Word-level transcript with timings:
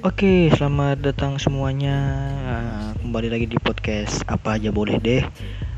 Oke, 0.00 0.48
selamat 0.56 1.04
datang 1.04 1.36
semuanya. 1.36 2.00
Uh, 2.48 2.90
kembali 3.04 3.28
lagi 3.28 3.44
di 3.44 3.60
podcast 3.60 4.24
apa 4.24 4.56
aja 4.56 4.72
boleh 4.72 4.96
deh. 4.96 5.20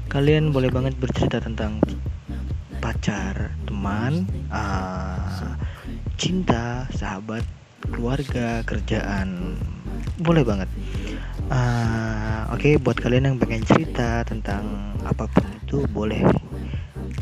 Kalian 0.06 0.54
boleh 0.54 0.70
banget 0.70 0.94
bercerita 0.94 1.42
tentang 1.42 1.82
pacar, 2.78 3.50
teman, 3.66 4.30
uh, 4.54 5.58
cinta, 6.14 6.86
sahabat, 6.94 7.42
keluarga, 7.90 8.62
kerjaan. 8.62 9.58
Boleh 10.22 10.46
banget. 10.46 10.70
Uh, 11.50 12.46
Oke, 12.54 12.78
buat 12.78 12.94
kalian 12.94 13.34
yang 13.34 13.36
pengen 13.42 13.66
cerita 13.66 14.22
tentang 14.22 14.94
apa 15.02 15.26
pun 15.26 15.42
itu 15.58 15.82
boleh 15.90 16.22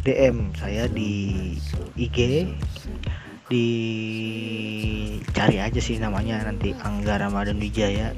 DM 0.04 0.52
saya 0.60 0.84
di 0.92 1.56
IG 1.96 2.44
dicari 3.52 5.60
aja 5.60 5.76
sih 5.76 6.00
namanya 6.00 6.48
nanti 6.48 6.72
Angga 6.80 7.20
Ramadan 7.20 7.60
Wijaya. 7.60 8.16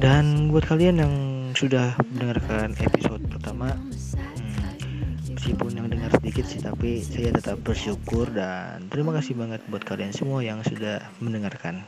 Dan 0.00 0.48
buat 0.48 0.64
kalian 0.64 1.04
yang 1.04 1.12
sudah 1.52 1.92
mendengarkan 2.10 2.72
episode 2.80 3.20
pertama 3.28 3.76
hmm, 3.76 5.36
meskipun 5.36 5.76
yang 5.76 5.86
dengar 5.92 6.08
sedikit 6.16 6.48
sih 6.48 6.64
tapi 6.64 7.04
saya 7.04 7.36
tetap 7.36 7.60
bersyukur 7.60 8.24
dan 8.32 8.88
terima 8.88 9.12
kasih 9.12 9.36
banget 9.36 9.60
buat 9.68 9.84
kalian 9.84 10.16
semua 10.16 10.40
yang 10.40 10.64
sudah 10.64 11.04
mendengarkan 11.20 11.84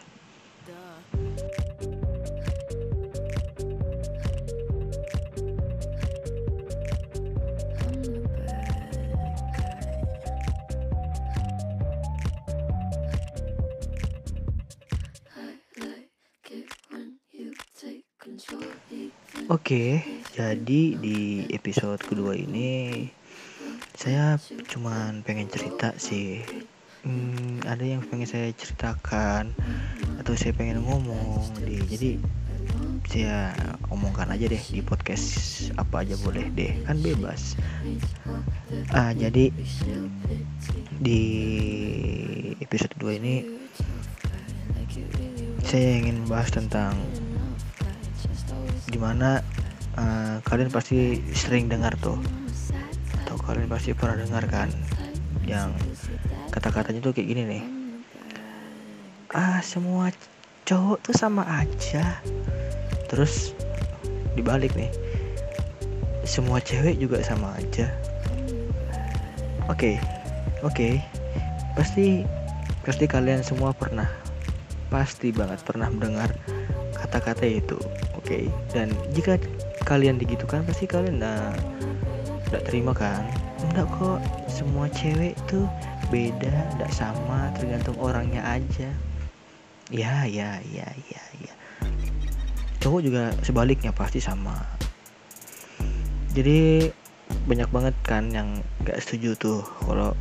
Oke, 19.65 20.05
jadi 20.37 20.93
di 20.93 21.48
episode 21.48 21.97
kedua 21.97 22.37
ini 22.37 23.09
saya 23.97 24.37
cuman 24.69 25.25
pengen 25.25 25.48
cerita 25.48 25.97
sih. 25.97 26.45
Hmm, 27.01 27.65
ada 27.65 27.81
yang 27.81 28.05
pengen 28.05 28.29
saya 28.29 28.53
ceritakan 28.53 29.56
atau 30.21 30.37
saya 30.37 30.53
pengen 30.53 30.84
ngomong 30.84 31.48
di 31.65 31.81
jadi 31.81 32.11
saya 33.09 33.56
omongkan 33.89 34.37
aja 34.37 34.53
deh 34.53 34.61
di 34.69 34.84
podcast 34.84 35.25
apa 35.81 36.05
aja 36.05 36.21
boleh 36.21 36.45
deh 36.53 36.84
kan 36.84 37.01
bebas 37.01 37.56
ah 38.93 39.17
jadi 39.17 39.49
di 41.01 41.23
episode 42.61 42.93
2 43.01 43.17
ini 43.17 43.49
saya 45.65 46.05
ingin 46.05 46.21
membahas 46.28 46.53
tentang 46.53 47.01
di 48.95 49.03
mana 49.03 49.42
uh, 49.98 50.39
kalian 50.47 50.70
pasti 50.70 51.19
sering 51.34 51.67
dengar 51.67 51.98
tuh. 51.98 52.14
Atau 53.27 53.34
kalian 53.42 53.67
pasti 53.67 53.91
pernah 53.91 54.23
dengar 54.23 54.47
kan 54.47 54.70
yang 55.42 55.75
kata-katanya 56.55 57.03
tuh 57.03 57.11
kayak 57.11 57.34
gini 57.34 57.42
nih. 57.42 57.65
Ah 59.34 59.59
semua 59.67 60.15
cowok 60.62 61.03
tuh 61.03 61.15
sama 61.19 61.42
aja. 61.42 62.22
Terus 63.11 63.50
dibalik 64.39 64.70
nih 64.78 64.95
semua 66.22 66.62
cewek 66.62 66.95
juga 67.03 67.19
sama 67.27 67.59
aja. 67.59 67.91
Oke 69.66 69.99
okay, 69.99 70.62
oke. 70.62 70.71
Okay. 70.71 70.94
pasti 71.75 72.22
pasti 72.87 73.11
kalian 73.11 73.43
semua 73.43 73.75
pernah 73.75 74.06
pasti 74.94 75.34
banget 75.34 75.59
pernah 75.66 75.91
mendengar 75.91 76.31
kata-kata 76.94 77.43
itu 77.43 77.75
okay. 78.25 78.49
dan 78.73 78.89
jika 79.12 79.37
kalian 79.85 80.17
digitukan 80.17 80.65
pasti 80.65 80.89
kalian 80.89 81.21
nggak 81.21 82.65
terima 82.65 82.97
kan? 82.97 83.21
Enggak 83.61 83.89
kok 84.01 84.19
semua 84.49 84.89
cewek 84.89 85.37
tuh 85.45 85.69
beda 86.09 86.73
nggak 86.81 86.93
sama 86.93 87.53
tergantung 87.53 87.97
orangnya 88.01 88.41
aja. 88.41 88.89
Ya 89.93 90.25
ya 90.25 90.57
ya 90.73 90.89
ya 91.12 91.23
ya. 91.45 91.55
Cowok 92.81 93.01
juga 93.05 93.23
sebaliknya 93.45 93.93
pasti 93.93 94.25
sama. 94.25 94.56
Jadi 96.33 96.89
banyak 97.45 97.69
banget 97.69 97.95
kan 98.05 98.33
yang 98.33 98.65
nggak 98.85 99.01
setuju 99.05 99.37
tuh 99.37 99.61
kalau 99.85 100.17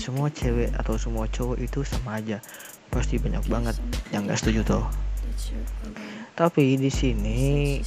semua 0.00 0.32
cewek 0.32 0.72
atau 0.76 0.96
semua 0.96 1.28
cowok 1.28 1.60
itu 1.60 1.84
sama 1.84 2.16
aja. 2.18 2.40
Pasti 2.88 3.20
banyak 3.20 3.44
banget 3.50 3.76
yang 4.08 4.24
nggak 4.24 4.40
setuju 4.40 4.64
tuh 4.64 4.84
tapi 6.36 6.76
di 6.76 6.92
sini 6.92 7.80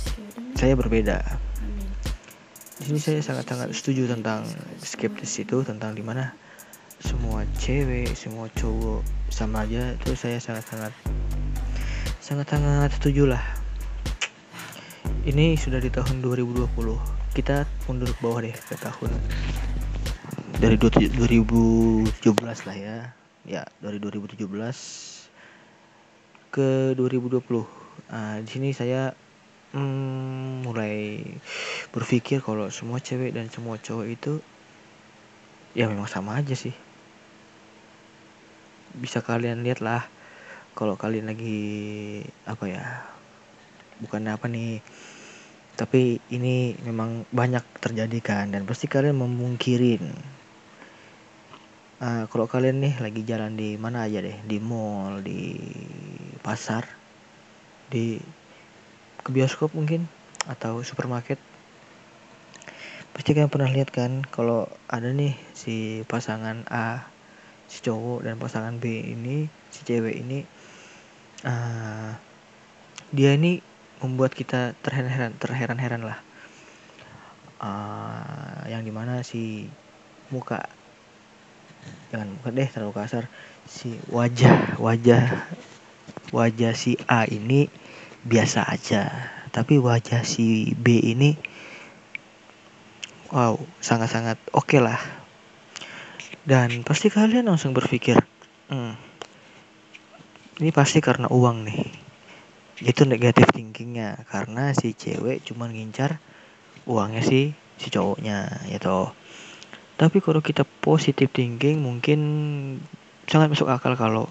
saya 0.58 0.74
berbeda. 0.74 1.22
Di 2.82 2.84
sini 2.90 2.98
saya 2.98 3.22
sangat-sangat 3.22 3.70
setuju 3.78 4.10
tentang 4.10 4.42
skeptis 4.82 5.38
itu 5.38 5.62
tentang 5.62 5.94
di 5.94 6.02
mana 6.02 6.34
semua 6.98 7.46
cewek, 7.62 8.10
semua 8.18 8.50
cowok 8.58 9.06
sama 9.30 9.70
aja 9.70 9.94
itu 9.94 10.18
saya 10.18 10.42
sangat-sangat 10.42 10.90
sangat-sangat 12.18 12.90
setuju 12.98 13.30
lah. 13.30 13.44
Ini 15.30 15.54
sudah 15.54 15.78
di 15.78 15.94
tahun 15.94 16.26
2020. 16.26 16.74
Kita 17.38 17.70
mundur 17.86 18.10
ke 18.10 18.18
bawah 18.18 18.42
deh 18.42 18.58
ke 18.58 18.74
tahun 18.82 19.14
dari 20.58 20.74
2017 20.82 22.10
lah 22.66 22.78
ya. 22.82 23.14
Ya, 23.46 23.62
dari 23.78 24.02
2017 24.02 24.42
ke 26.50 26.98
2020 26.98 27.79
uh, 28.08 28.38
di 28.40 28.50
sini 28.50 28.70
saya 28.72 29.12
hmm, 29.76 30.66
mulai 30.66 31.22
berpikir 31.94 32.42
kalau 32.42 32.72
semua 32.74 32.98
cewek 33.02 33.36
dan 33.36 33.52
semua 33.52 33.78
cowok 33.78 34.08
itu 34.10 34.34
ya 35.78 35.86
memang 35.86 36.10
sama 36.10 36.40
aja 36.40 36.56
sih. 36.56 36.74
Bisa 38.98 39.22
kalian 39.22 39.62
lihat 39.62 39.84
lah 39.86 40.08
kalau 40.74 40.96
kalian 40.96 41.30
lagi 41.30 42.24
apa 42.48 42.66
ya 42.66 42.84
bukan 44.00 44.32
apa 44.32 44.48
nih 44.48 44.80
tapi 45.76 46.20
ini 46.32 46.76
memang 46.84 47.24
banyak 47.32 47.64
terjadi 47.80 48.20
kan 48.20 48.46
dan 48.52 48.68
pasti 48.68 48.92
kalian 48.92 49.16
memungkirin. 49.16 50.12
Uh, 52.00 52.24
kalau 52.32 52.48
kalian 52.48 52.80
nih 52.80 52.96
lagi 53.00 53.28
jalan 53.28 53.60
di 53.60 53.76
mana 53.76 54.08
aja 54.08 54.24
deh 54.24 54.40
di 54.48 54.56
mall 54.64 55.20
di 55.20 55.52
pasar 56.40 56.99
di 57.90 58.22
ke 59.20 59.30
bioskop 59.30 59.74
mungkin 59.76 60.06
atau 60.48 60.82
supermarket. 60.86 61.38
Pasti 63.12 63.36
kalian 63.36 63.52
pernah 63.52 63.70
lihat 63.70 63.92
kan 63.92 64.24
kalau 64.30 64.70
ada 64.88 65.12
nih 65.12 65.36
si 65.52 66.06
pasangan 66.08 66.64
A 66.70 67.10
si 67.70 67.86
cowok 67.86 68.26
dan 68.26 68.42
pasangan 68.42 68.82
B 68.82 68.86
ini 69.14 69.46
si 69.70 69.86
cewek 69.86 70.16
ini 70.18 70.42
uh, 71.46 72.18
dia 73.14 73.36
ini 73.38 73.62
membuat 74.00 74.34
kita 74.34 74.74
terheran-heran 74.80 75.36
terheran-heran 75.38 76.02
lah. 76.06 76.20
Uh, 77.60 78.64
yang 78.72 78.88
di 78.88 78.94
mana 78.96 79.20
si 79.20 79.68
muka 80.32 80.64
jangan 82.14 82.32
muka 82.40 82.50
deh 82.56 82.70
terlalu 82.70 82.94
kasar 82.96 83.28
si 83.68 84.00
wajah 84.10 84.80
wajah 84.80 85.44
wajah 86.32 86.74
si 86.78 86.96
A 87.10 87.26
ini 87.26 87.70
biasa 88.26 88.68
aja. 88.70 89.10
Tapi 89.50 89.82
wajah 89.82 90.22
si 90.22 90.78
B 90.78 91.02
ini 91.02 91.34
wow 93.34 93.58
sangat-sangat 93.82 94.38
oke 94.54 94.66
okay 94.66 94.80
lah. 94.82 95.00
Dan 96.46 96.82
pasti 96.82 97.14
kalian 97.14 97.50
langsung 97.50 97.78
berpikir 97.78 98.18
hmm, 98.74 98.94
ini 100.60 100.70
pasti 100.74 101.00
karena 101.00 101.30
uang 101.30 101.66
nih. 101.66 101.84
Itu 102.80 103.04
negatif 103.04 103.52
thinkingnya 103.52 104.24
karena 104.32 104.72
si 104.72 104.96
cewek 104.96 105.44
cuma 105.44 105.68
ngincar 105.68 106.20
uangnya 106.88 107.22
si 107.22 107.54
si 107.80 107.88
cowoknya 107.92 108.68
ya 108.68 108.78
toh. 108.82 109.16
Tapi 110.00 110.24
kalau 110.24 110.40
kita 110.40 110.64
positif 110.64 111.28
thinking 111.36 111.84
mungkin 111.84 112.20
sangat 113.28 113.52
masuk 113.52 113.68
akal 113.68 114.00
kalau 114.00 114.26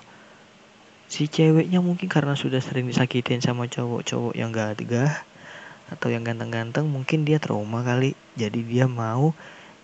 si 1.09 1.25
ceweknya 1.27 1.81
mungkin 1.81 2.07
karena 2.07 2.37
sudah 2.37 2.61
sering 2.61 2.85
disakitin 2.85 3.41
sama 3.41 3.65
cowok-cowok 3.65 4.37
yang 4.37 4.53
gak 4.53 4.85
tegah 4.85 5.25
atau 5.89 6.13
yang 6.13 6.21
ganteng-ganteng 6.21 6.85
mungkin 6.85 7.25
dia 7.25 7.41
trauma 7.41 7.81
kali 7.81 8.13
jadi 8.37 8.61
dia 8.61 8.85
mau 8.85 9.33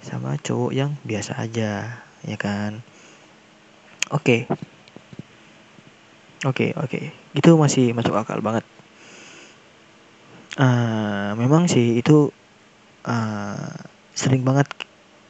sama 0.05 0.37
cowok 0.37 0.73
yang 0.77 1.01
biasa 1.01 1.41
aja 1.41 2.05
ya 2.21 2.37
kan 2.37 2.85
oke 4.13 4.21
okay. 4.21 4.41
oke 6.45 6.53
okay, 6.53 6.71
oke 6.77 6.89
okay. 6.93 7.05
itu 7.33 7.51
masih 7.57 7.97
masuk 7.97 8.13
akal 8.13 8.45
banget 8.45 8.69
uh, 10.61 11.33
memang 11.41 11.65
sih 11.73 11.97
itu 11.97 12.29
uh, 13.09 13.73
sering 14.13 14.45
banget 14.45 14.69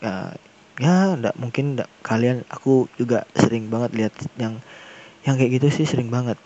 uh, 0.03 0.35
ya 0.83 1.15
enggak 1.15 1.39
mungkin 1.39 1.79
enggak 1.79 1.91
kalian 2.03 2.43
aku 2.51 2.91
juga 2.99 3.31
sering 3.39 3.71
banget 3.71 3.95
lihat 3.95 4.15
yang 4.43 4.59
yang 5.25 5.41
kayak 5.41 5.61
gitu 5.61 5.67
sih 5.73 5.89
sering 5.89 6.13
banget. 6.13 6.37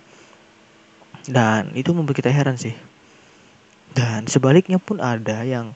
Dan 1.26 1.74
itu 1.74 1.90
membuat 1.92 2.22
kita 2.22 2.30
heran 2.30 2.56
sih. 2.56 2.72
Dan 3.92 4.30
sebaliknya 4.30 4.78
pun 4.78 5.02
ada 5.02 5.42
yang 5.42 5.74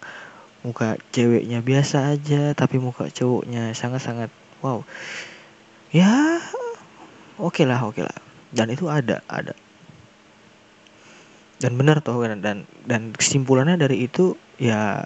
muka 0.63 0.95
ceweknya 1.11 1.59
biasa 1.59 2.15
aja 2.15 2.55
tapi 2.55 2.79
muka 2.79 3.11
cowoknya 3.11 3.75
sangat-sangat 3.75 4.31
wow. 4.63 4.87
Ya 5.91 6.39
oke 7.37 7.61
okay 7.61 7.65
lah 7.67 7.83
oke 7.83 7.99
okay 7.99 8.03
lah. 8.07 8.19
Dan 8.55 8.71
itu 8.71 8.87
ada 8.87 9.21
ada. 9.27 9.53
Dan 11.59 11.75
benar 11.79 11.99
toh 12.03 12.23
dan 12.23 12.65
dan 12.87 13.03
kesimpulannya 13.15 13.75
dari 13.79 14.07
itu 14.07 14.39
ya 14.59 15.03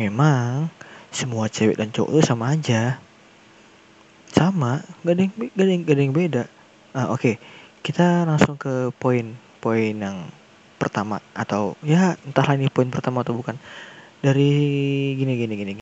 memang 0.00 0.72
semua 1.12 1.52
cewek 1.52 1.76
dan 1.76 1.92
cowok 1.92 2.10
itu 2.16 2.22
sama 2.24 2.56
aja. 2.56 2.96
Sama 4.32 4.80
gak 5.04 5.14
ada 5.14 5.20
yang 5.26 5.32
gak 5.36 5.64
ada 5.68 5.72
yang, 5.74 5.82
gak 5.84 5.96
ada 5.96 6.02
yang 6.02 6.16
beda 6.16 6.44
ah, 6.96 7.06
oke 7.14 7.20
okay. 7.20 7.34
kita 7.86 8.26
langsung 8.28 8.56
ke 8.60 8.90
poin 9.02 9.26
poin 9.62 9.94
yang 9.94 10.18
pertama 10.80 11.20
atau 11.36 11.76
ya 11.84 12.16
entahlah 12.26 12.56
ini 12.56 12.72
poin 12.72 12.88
pertama 12.88 13.20
atau 13.24 13.34
bukan 13.36 13.56
dari 14.24 14.50
gini 15.18 15.32
gini 15.40 15.54
gini 15.60 15.72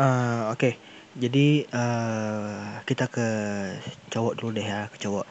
Uh, 0.00 0.48
Oke, 0.48 0.56
okay. 0.56 0.74
jadi 1.12 1.68
uh, 1.76 2.80
kita 2.88 3.04
ke 3.12 3.26
cowok 4.08 4.32
dulu 4.40 4.56
deh 4.56 4.64
ya, 4.64 4.88
ke 4.88 4.96
cowok. 4.96 5.28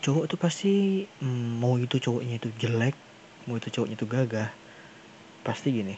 Cowok 0.00 0.32
tuh 0.32 0.40
pasti 0.40 1.04
mm, 1.20 1.60
mau 1.60 1.76
itu 1.76 2.00
cowoknya 2.00 2.40
itu 2.40 2.48
jelek, 2.56 2.96
mau 3.44 3.60
itu 3.60 3.68
cowoknya 3.68 4.00
itu 4.00 4.08
gagah, 4.08 4.48
pasti 5.44 5.76
gini. 5.76 5.92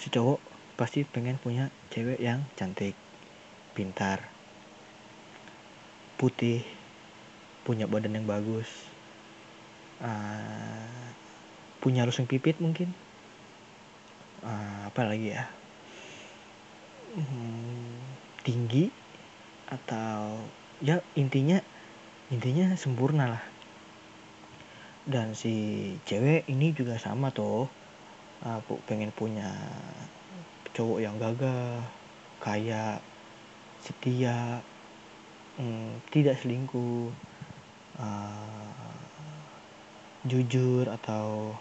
Si 0.00 0.08
cowok 0.08 0.40
pasti 0.80 1.04
pengen 1.04 1.36
punya 1.36 1.68
cewek 1.92 2.16
yang 2.16 2.48
cantik, 2.56 2.96
pintar, 3.76 4.24
putih, 6.16 6.64
punya 7.68 7.84
badan 7.84 8.16
yang 8.16 8.24
bagus, 8.24 8.88
uh, 10.00 11.12
punya 11.84 12.08
lusung 12.08 12.24
pipit 12.24 12.56
mungkin, 12.64 12.96
uh, 14.40 14.88
apa 14.88 15.04
lagi 15.04 15.36
ya? 15.36 15.44
Hmm, 17.12 17.92
tinggi 18.40 18.88
atau 19.68 20.48
ya 20.80 21.04
intinya 21.12 21.60
intinya 22.28 22.76
sempurna 22.76 23.36
lah. 23.36 23.44
Dan 25.08 25.32
si 25.32 25.96
cewek 26.04 26.44
ini 26.52 26.76
juga 26.76 27.00
sama 27.00 27.32
tuh 27.32 27.64
aku 28.44 28.78
pengen 28.84 29.08
punya 29.10 29.50
cowok 30.76 30.98
yang 31.00 31.16
gagah 31.16 31.80
kaya 32.38 33.00
setia 33.82 34.62
hmm, 35.56 36.04
tidak 36.12 36.38
selingkuh 36.38 37.10
uh, 37.98 38.94
jujur 40.28 40.86
atau 40.86 41.56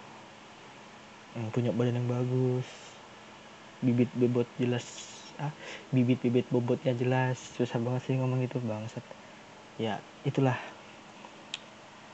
hmm, 1.34 1.50
punya 1.56 1.72
badan 1.72 2.04
yang 2.04 2.10
bagus 2.12 2.68
bibit 3.80 4.12
bebot 4.18 4.50
jelas 4.60 4.86
ah 5.38 5.54
bibit-bibit 5.94 6.50
bobotnya 6.50 6.98
jelas. 6.98 7.38
Susah 7.38 7.78
banget 7.78 8.10
sih 8.10 8.18
ngomong 8.18 8.42
itu 8.42 8.58
bangsat 8.58 9.06
ya 9.78 10.02
itulah. 10.26 10.58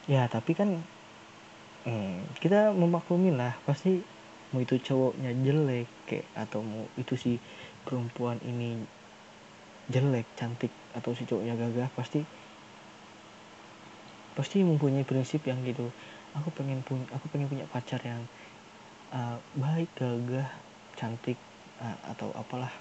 Ya 0.04 0.28
tapi 0.28 0.52
kan 0.52 0.84
hmm, 1.88 2.36
kita 2.44 2.76
memaklumin 2.76 3.40
lah 3.40 3.56
pasti 3.64 4.04
mau 4.52 4.62
itu 4.62 4.78
cowoknya 4.78 5.34
jelek 5.42 5.90
kayak 6.06 6.28
atau 6.38 6.62
mau 6.62 6.86
itu 7.00 7.16
si 7.18 7.32
perempuan 7.88 8.38
ini 8.46 8.84
jelek 9.90 10.28
cantik 10.38 10.70
atau 10.94 11.16
si 11.18 11.26
cowoknya 11.26 11.58
gagah 11.58 11.90
pasti 11.98 12.22
pasti 14.34 14.62
mempunyai 14.62 15.08
prinsip 15.08 15.46
yang 15.48 15.62
gitu. 15.64 15.88
Aku 16.34 16.50
pengen 16.54 16.82
punya 16.82 17.06
aku 17.14 17.26
pengen 17.30 17.48
punya 17.50 17.66
pacar 17.70 18.02
yang 18.02 18.26
uh, 19.14 19.38
baik 19.56 19.90
gagah 19.96 20.50
cantik 21.00 21.38
uh, 21.80 21.98
atau 22.12 22.34
apalah. 22.36 22.72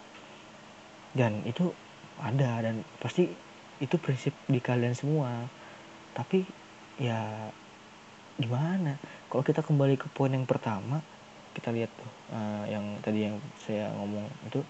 Dan 1.13 1.45
itu 1.45 1.69
ada 2.17 2.65
dan 2.65 2.81
pasti 3.01 3.29
itu 3.83 3.99
prinsip 3.99 4.31
di 4.47 4.63
kalian 4.63 4.95
semua. 4.95 5.51
Tapi 6.15 6.47
ya 7.03 7.51
gimana? 8.39 8.95
Kalau 9.27 9.43
kita 9.43 9.67
kembali 9.67 9.99
ke 9.99 10.07
poin 10.15 10.31
yang 10.31 10.47
pertama 10.47 11.03
kita 11.53 11.69
lihat 11.69 11.93
tuh 11.93 12.09
uh, 12.33 12.65
yang 12.65 12.97
tadi 13.05 13.29
yang 13.29 13.37
saya 13.61 13.91
ngomong 13.99 14.25
itu 14.47 14.63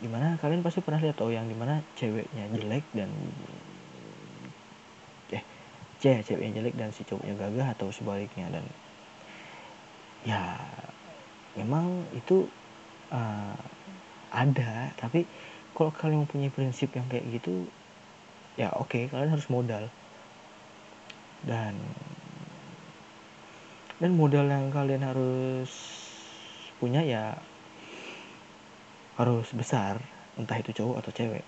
gimana? 0.00 0.40
Kalian 0.40 0.64
pasti 0.64 0.80
pernah 0.80 0.98
lihat 0.98 1.20
tuh 1.20 1.30
yang 1.30 1.46
di 1.46 1.54
mana 1.54 1.84
ceweknya 1.94 2.48
jelek 2.56 2.82
dan 2.96 3.12
eh 5.30 5.44
cewek 6.02 6.26
ceweknya 6.26 6.52
jelek 6.58 6.74
dan 6.74 6.90
si 6.90 7.04
cowoknya 7.04 7.36
gagah 7.36 7.68
atau 7.76 7.92
sebaliknya. 7.92 8.48
Dan 8.48 8.64
ya 10.24 10.56
memang 11.54 12.08
itu 12.16 12.48
uh, 13.12 13.54
ada. 14.32 14.90
Tapi 14.96 15.28
kalau 15.76 15.92
kalian 15.92 16.24
mempunyai 16.26 16.50
prinsip 16.50 16.90
yang 16.96 17.06
kayak 17.06 17.28
gitu 17.30 17.68
ya 18.56 18.68
oke 18.76 18.88
okay, 18.88 19.02
kalian 19.08 19.32
harus 19.32 19.48
modal. 19.48 19.88
Dan 21.42 21.74
dan 23.98 24.10
modal 24.18 24.50
yang 24.50 24.70
kalian 24.74 25.06
harus 25.06 25.70
punya 26.82 27.06
ya 27.06 27.38
harus 29.14 29.46
besar 29.54 30.02
entah 30.34 30.58
itu 30.58 30.74
cowok 30.74 31.04
atau 31.04 31.12
cewek. 31.14 31.44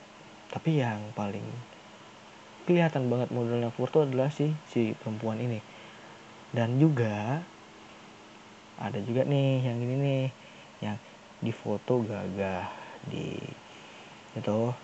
Tapi 0.53 0.79
yang 0.79 1.11
paling 1.19 1.45
kelihatan 2.65 3.11
banget 3.13 3.29
modalnya 3.35 3.75
keluar 3.75 3.91
tuh 3.91 4.05
adalah 4.07 4.31
si 4.31 4.55
si 4.71 4.95
perempuan 4.95 5.43
ini. 5.43 5.59
Dan 6.55 6.79
juga 6.79 7.43
ada 8.79 8.99
juga 9.03 9.27
nih 9.27 9.67
yang 9.67 9.79
ini 9.83 9.95
nih 9.99 10.25
yang 10.83 10.97
di 11.43 11.51
foto 11.51 12.03
gagah 12.03 12.67
di 13.07 13.39
itu 14.35 14.75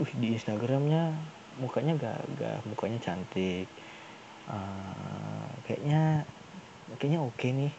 uh, 0.00 0.12
di 0.16 0.32
Instagramnya 0.32 1.12
mukanya 1.58 1.94
gagah 1.98 2.58
mukanya 2.66 2.98
cantik. 3.02 3.68
Uh, 4.48 5.50
kayaknya 5.68 6.24
kayaknya 6.96 7.20
oke 7.20 7.36
okay 7.36 7.50
nih. 7.52 7.72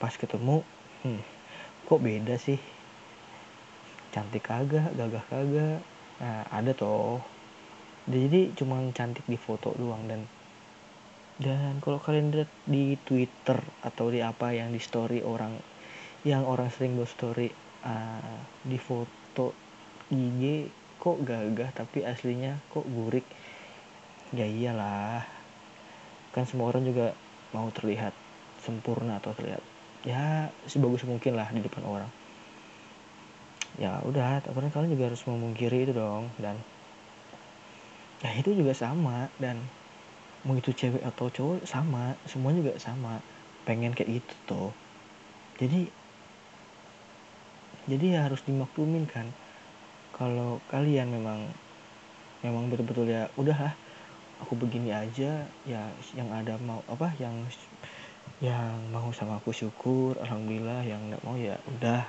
Pas 0.00 0.14
ketemu 0.14 0.62
hmm, 1.04 1.20
kok 1.88 2.00
beda 2.00 2.36
sih? 2.36 2.60
Cantik 4.14 4.46
kagak 4.46 4.92
gagah 4.94 5.24
kagak. 5.28 5.80
Nah 6.20 6.44
ada 6.48 6.72
toh. 6.76 7.20
Jadi 8.08 8.56
cuma 8.56 8.80
cantik 8.96 9.24
di 9.28 9.36
foto 9.36 9.76
doang 9.76 10.08
dan 10.08 10.24
dan 11.40 11.80
kalau 11.80 11.96
kalian 11.96 12.36
lihat 12.36 12.52
di 12.68 13.00
Twitter 13.00 13.56
atau 13.80 14.12
di 14.12 14.20
apa 14.20 14.52
yang 14.52 14.76
di 14.76 14.80
story 14.80 15.24
orang 15.24 15.56
yang 16.20 16.44
orang 16.44 16.68
sering 16.68 17.00
buat 17.00 17.08
story 17.08 17.48
uh, 17.80 18.36
di 18.60 18.76
foto 18.76 19.56
IG 20.12 20.68
kok 21.00 21.24
gagah 21.24 21.72
tapi 21.72 22.04
aslinya 22.04 22.60
kok 22.68 22.84
burik? 22.84 23.24
Ya 24.36 24.44
iyalah. 24.44 25.24
Kan 26.36 26.44
semua 26.44 26.68
orang 26.68 26.84
juga 26.84 27.16
mau 27.56 27.66
terlihat 27.72 28.12
sempurna 28.60 29.18
atau 29.18 29.32
terlihat 29.32 29.64
ya 30.04 30.52
sebagus 30.68 31.02
mungkin 31.08 31.40
lah 31.40 31.48
di 31.50 31.64
depan 31.64 31.82
orang. 31.88 32.12
Ya 33.80 33.96
udah 34.04 34.44
tapi 34.44 34.60
kalian 34.68 34.92
juga 34.92 35.08
harus 35.08 35.24
memungkiri 35.24 35.88
itu 35.88 35.96
dong 35.96 36.28
dan 36.36 36.60
ya 38.20 38.36
itu 38.36 38.52
juga 38.52 38.76
sama 38.76 39.32
dan 39.40 39.64
mau 40.44 40.52
itu 40.52 40.76
cewek 40.76 41.00
atau 41.00 41.32
cowok 41.32 41.64
sama 41.64 42.20
semua 42.28 42.52
juga 42.52 42.76
sama. 42.76 43.24
Pengen 43.64 43.96
kayak 43.96 44.20
gitu 44.20 44.34
tuh 44.44 44.70
jadi 45.60 45.92
jadi 47.88 48.06
ya 48.16 48.20
harus 48.28 48.40
dimaklumin 48.44 49.04
kan 49.04 49.28
kalau 50.20 50.60
kalian 50.68 51.08
memang 51.08 51.48
memang 52.44 52.68
betul-betul 52.68 53.08
ya 53.08 53.24
udahlah 53.40 53.72
aku 54.44 54.52
begini 54.52 54.92
aja 54.92 55.48
ya 55.64 55.82
yang 56.12 56.28
ada 56.28 56.60
mau 56.60 56.84
apa 56.92 57.08
yang 57.16 57.32
yang 58.44 58.76
mau 58.92 59.08
sama 59.16 59.40
aku 59.40 59.52
syukur 59.52 60.16
alhamdulillah 60.20 60.84
yang 60.84 61.00
nggak 61.08 61.24
mau 61.24 61.40
ya 61.40 61.56
udah 61.64 62.04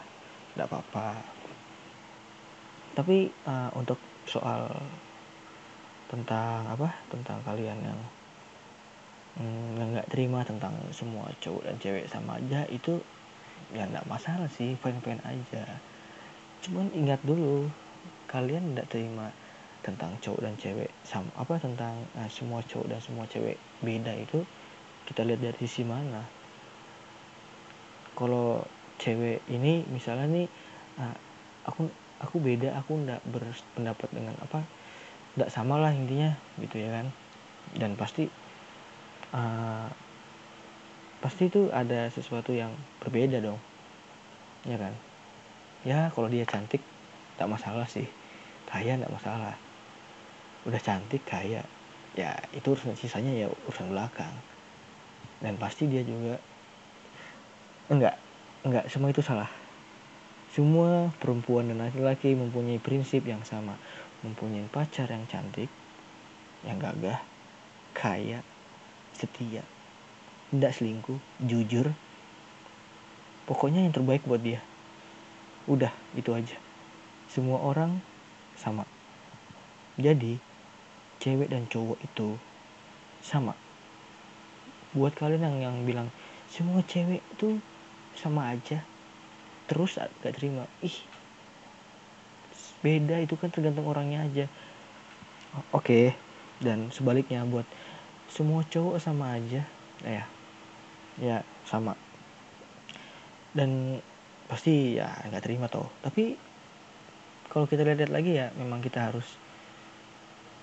nggak 0.56 0.68
apa-apa. 0.68 1.24
Tapi 2.92 3.32
uh, 3.48 3.72
untuk 3.76 3.96
soal 4.28 4.68
tentang 6.12 6.68
apa 6.68 6.92
tentang 7.08 7.40
kalian 7.48 7.80
yang 7.80 8.00
mm, 9.40 9.96
nggak 9.96 10.12
terima 10.12 10.44
tentang 10.44 10.76
semua 10.92 11.32
cowok 11.40 11.64
dan 11.64 11.76
cewek 11.80 12.06
sama 12.12 12.36
aja 12.36 12.68
itu 12.68 13.00
ya 13.72 13.88
nggak 13.88 14.08
masalah 14.12 14.52
sih 14.52 14.76
fine-fine 14.80 15.24
aja. 15.24 15.64
Cuman 16.60 16.92
ingat 16.92 17.24
dulu 17.24 17.72
kalian 18.32 18.72
nggak 18.72 18.88
terima 18.88 19.28
tentang 19.82 20.16
cowok 20.24 20.40
dan 20.46 20.56
cewek 20.56 20.90
sama 21.04 21.28
apa 21.36 21.58
tentang 21.58 22.06
nah, 22.14 22.30
semua 22.32 22.64
cowok 22.64 22.88
dan 22.88 23.02
semua 23.04 23.26
cewek 23.28 23.58
beda 23.82 24.14
itu 24.16 24.46
kita 25.10 25.28
lihat 25.28 25.42
dari 25.42 25.58
sisi 25.60 25.84
mana. 25.84 26.24
Kalau 28.16 28.64
cewek 29.02 29.42
ini 29.50 29.82
misalnya 29.90 30.30
nih 30.30 30.48
uh, 31.02 31.16
aku 31.66 31.90
aku 32.22 32.36
beda 32.38 32.78
aku 32.78 33.02
ndak 33.02 33.20
berpendapat 33.26 34.10
dengan 34.14 34.38
apa 34.40 34.62
ndak 35.36 35.50
sama 35.50 35.82
lah 35.82 35.92
intinya 35.92 36.38
gitu 36.62 36.78
ya 36.78 37.02
kan. 37.02 37.08
Dan 37.74 37.98
pasti 37.98 38.30
uh, 39.34 39.90
pasti 41.20 41.50
itu 41.50 41.74
ada 41.74 42.08
sesuatu 42.14 42.54
yang 42.54 42.72
berbeda 43.02 43.42
dong 43.42 43.58
ya 44.70 44.78
kan. 44.78 44.94
Ya 45.82 46.14
kalau 46.14 46.30
dia 46.30 46.46
cantik 46.46 46.86
tak 47.42 47.50
masalah 47.50 47.90
sih 47.90 48.21
kaya 48.72 48.96
ndak 48.96 49.12
masalah. 49.12 49.56
Udah 50.64 50.80
cantik 50.80 51.22
kaya. 51.28 51.62
Ya 52.16 52.40
itu 52.56 52.72
urusan 52.72 52.96
sisanya 52.96 53.36
ya 53.36 53.48
urusan 53.68 53.92
belakang. 53.92 54.32
Dan 55.44 55.60
pasti 55.60 55.92
dia 55.92 56.02
juga 56.02 56.40
enggak 57.92 58.16
enggak 58.64 58.88
semua 58.88 59.12
itu 59.12 59.20
salah. 59.20 59.52
Semua 60.52 61.12
perempuan 61.20 61.68
dan 61.68 61.80
laki-laki 61.80 62.36
mempunyai 62.36 62.80
prinsip 62.80 63.28
yang 63.28 63.44
sama. 63.44 63.76
Mempunyai 64.24 64.68
pacar 64.72 65.12
yang 65.12 65.28
cantik 65.28 65.68
yang 66.62 66.78
gagah 66.78 67.18
kaya 67.92 68.46
setia 69.18 69.66
tidak 70.52 70.76
selingkuh 70.76 71.20
jujur. 71.40 71.96
Pokoknya 73.48 73.88
yang 73.88 73.96
terbaik 73.96 74.28
buat 74.28 74.44
dia. 74.44 74.60
Udah 75.66 75.92
itu 76.14 76.36
aja. 76.36 76.60
Semua 77.32 77.64
orang 77.64 78.04
sama. 78.62 78.86
Jadi 79.98 80.38
cewek 81.18 81.50
dan 81.50 81.66
cowok 81.66 81.98
itu 82.06 82.38
sama. 83.26 83.58
Buat 84.94 85.18
kalian 85.18 85.42
yang 85.42 85.58
yang 85.62 85.78
bilang 85.82 86.08
semua 86.46 86.86
cewek 86.86 87.26
itu 87.34 87.58
sama 88.14 88.54
aja. 88.54 88.86
Terus 89.66 89.98
gak 89.98 90.38
terima. 90.38 90.70
Ih 90.86 90.94
beda 92.82 93.22
itu 93.22 93.38
kan 93.38 93.50
tergantung 93.54 93.90
orangnya 93.90 94.26
aja. 94.26 94.46
Oke 95.74 95.74
okay. 95.74 96.06
dan 96.62 96.90
sebaliknya 96.90 97.46
buat 97.46 97.66
semua 98.30 98.66
cowok 98.66 98.98
sama 99.02 99.38
aja. 99.38 99.66
Ya 100.02 100.26
ya 101.22 101.46
sama. 101.66 101.94
Dan 103.54 104.02
pasti 104.50 104.98
ya 104.98 105.14
nggak 105.30 105.44
terima 105.46 105.70
toh. 105.70 105.88
Tapi 106.02 106.51
kalau 107.52 107.68
kita 107.68 107.84
lihat 107.84 108.08
lagi 108.08 108.40
ya 108.40 108.48
memang 108.56 108.80
kita 108.80 109.12
harus 109.12 109.28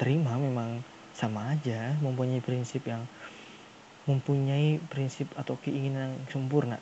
terima 0.00 0.40
memang 0.40 0.80
sama 1.12 1.52
aja 1.52 1.92
mempunyai 2.00 2.40
prinsip 2.40 2.80
yang 2.88 3.04
mempunyai 4.08 4.80
prinsip 4.88 5.28
atau 5.36 5.60
keinginan 5.60 6.16
yang 6.16 6.26
sempurna. 6.32 6.80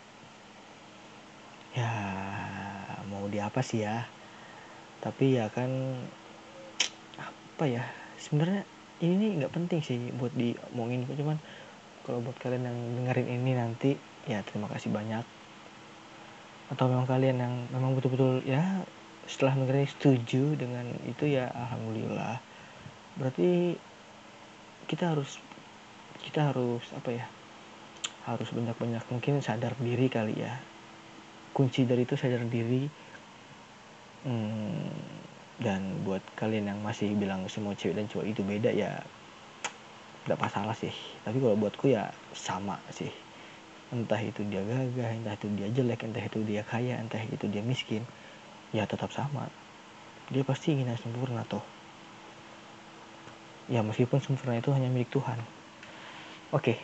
Ya 1.75 1.91
mau 3.11 3.27
di 3.27 3.43
apa 3.43 3.59
sih 3.67 3.83
ya? 3.83 4.07
Tapi 5.03 5.43
ya 5.43 5.51
kan 5.51 5.69
apa 7.19 7.65
ya? 7.67 7.83
Sebenarnya 8.23 8.63
ini 9.03 9.43
nggak 9.43 9.51
penting 9.51 9.83
sih 9.83 9.99
buat 10.15 10.31
diomongin. 10.39 11.03
Cuman 11.11 11.43
kalau 12.07 12.23
buat 12.23 12.39
kalian 12.39 12.63
yang 12.63 12.79
dengerin 13.03 13.29
ini 13.43 13.53
nanti 13.59 13.91
ya 14.31 14.39
terima 14.47 14.71
kasih 14.71 14.95
banyak. 14.95 15.27
Atau 16.71 16.87
memang 16.87 17.11
kalian 17.11 17.43
yang 17.43 17.55
memang 17.75 17.99
betul-betul 17.99 18.47
ya 18.47 18.87
setelah 19.27 19.59
dengerin 19.59 19.91
setuju 19.91 20.55
dengan 20.55 20.87
itu 21.07 21.27
ya 21.27 21.51
alhamdulillah. 21.51 22.39
Berarti 23.19 23.75
kita 24.87 25.15
harus 25.15 25.43
kita 26.23 26.55
harus 26.55 26.83
apa 26.95 27.11
ya? 27.11 27.27
Harus 28.27 28.51
banyak-banyak 28.55 29.03
mungkin 29.11 29.43
sadar 29.43 29.75
diri 29.83 30.07
kali 30.07 30.39
ya. 30.39 30.59
Kunci 31.51 31.83
dari 31.87 32.07
itu 32.07 32.15
sadar 32.15 32.43
diri. 32.47 32.87
Hmm, 34.27 34.91
dan 35.63 36.03
buat 36.03 36.23
kalian 36.35 36.71
yang 36.71 36.81
masih 36.83 37.15
bilang 37.15 37.47
semua 37.47 37.79
cewek 37.79 37.95
dan 37.95 38.11
cowok 38.11 38.27
itu 38.27 38.43
beda 38.43 38.71
ya 38.75 39.03
tidak 40.27 40.39
masalah 40.43 40.75
sih. 40.75 40.91
Tapi 41.23 41.39
kalau 41.39 41.55
buatku 41.59 41.91
ya 41.91 42.11
sama 42.35 42.79
sih. 42.91 43.11
Entah 43.95 44.19
itu 44.19 44.43
dia 44.51 44.63
gagah 44.67 45.15
entah 45.15 45.39
itu 45.39 45.47
dia 45.55 45.71
jelek 45.71 46.03
entah 46.03 46.23
itu 46.23 46.43
dia 46.43 46.67
kaya 46.67 46.99
entah 46.99 47.23
itu 47.23 47.47
dia 47.47 47.63
miskin 47.63 48.03
ya 48.71 48.89
tetap 48.89 49.15
sama. 49.15 49.47
Dia 50.33 50.43
pasti 50.43 50.75
ingin 50.75 50.91
yang 50.91 50.99
sempurna 50.99 51.47
toh. 51.47 51.63
Ya 53.67 53.83
meskipun 53.83 54.23
sempurna 54.23 54.59
itu 54.59 54.71
hanya 54.75 54.91
milik 54.91 55.11
Tuhan. 55.11 55.39
Oke. 56.55 56.75
Okay. 56.75 56.79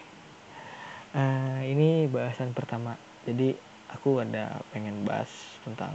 uh, 1.14 1.62
eh, 1.62 1.74
ini 1.74 2.06
bahasan 2.10 2.54
pertama. 2.54 2.98
Jadi 3.22 3.54
aku 3.90 4.18
ada 4.22 4.62
pengen 4.74 5.06
bahas 5.06 5.30
tentang 5.62 5.94